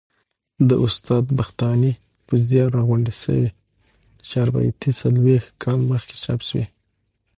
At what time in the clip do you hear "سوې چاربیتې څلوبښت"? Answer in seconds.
3.23-5.49